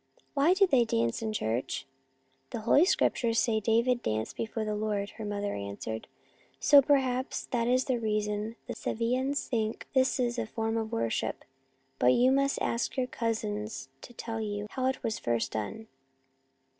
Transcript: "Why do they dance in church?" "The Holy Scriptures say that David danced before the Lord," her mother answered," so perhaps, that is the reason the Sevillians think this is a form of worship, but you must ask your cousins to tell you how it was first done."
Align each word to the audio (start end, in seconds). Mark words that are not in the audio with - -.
"Why 0.33 0.55
do 0.55 0.65
they 0.65 0.83
dance 0.83 1.21
in 1.21 1.31
church?" 1.31 1.85
"The 2.49 2.61
Holy 2.61 2.85
Scriptures 2.85 3.37
say 3.37 3.57
that 3.59 3.65
David 3.65 4.01
danced 4.01 4.35
before 4.35 4.65
the 4.65 4.73
Lord," 4.73 5.11
her 5.11 5.25
mother 5.25 5.53
answered," 5.53 6.07
so 6.69 6.81
perhaps, 6.81 7.45
that 7.51 7.67
is 7.67 7.85
the 7.85 7.99
reason 7.99 8.55
the 8.65 8.73
Sevillians 8.73 9.47
think 9.47 9.85
this 9.93 10.19
is 10.19 10.39
a 10.39 10.47
form 10.47 10.75
of 10.75 10.91
worship, 10.91 11.45
but 11.99 12.13
you 12.13 12.31
must 12.31 12.59
ask 12.63 12.97
your 12.97 13.05
cousins 13.05 13.89
to 14.01 14.11
tell 14.11 14.41
you 14.41 14.65
how 14.71 14.87
it 14.87 15.03
was 15.03 15.19
first 15.19 15.51
done." 15.51 15.85